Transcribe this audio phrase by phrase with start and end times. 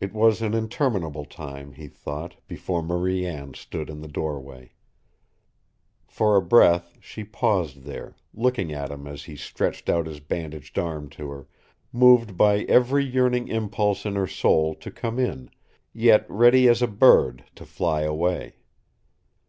[0.00, 4.74] It was an interminable time, he thought, before Marie Anne stood in the doorway.
[6.06, 10.78] For a breath she paused there, looking at him as he stretched out his bandaged
[10.78, 11.48] arm to her,
[11.92, 15.50] moved by every yearning impulse in her soul to come in,
[15.92, 18.54] yet ready as a bird to fly away.